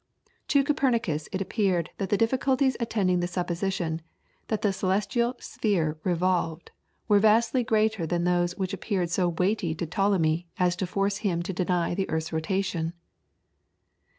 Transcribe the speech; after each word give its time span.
To 0.47 0.63
Copernicus 0.63 1.29
it 1.31 1.41
appeared 1.41 1.91
that 1.99 2.09
the 2.09 2.17
difficulties 2.17 2.75
attending 2.79 3.19
the 3.19 3.27
supposition 3.27 4.01
that 4.47 4.63
the 4.63 4.73
celestial 4.73 5.35
sphere 5.37 5.95
revolved, 6.03 6.71
were 7.07 7.19
vastly 7.19 7.63
greater 7.63 8.07
than 8.07 8.23
those 8.23 8.57
which 8.57 8.73
appeared 8.73 9.11
so 9.11 9.29
weighty 9.29 9.75
to 9.75 9.85
Ptolemy 9.85 10.47
as 10.57 10.75
to 10.77 10.87
force 10.87 11.17
him 11.17 11.43
to 11.43 11.53
deny 11.53 11.93
the 11.93 12.09
earth's 12.09 12.33
rotation. 12.33 12.93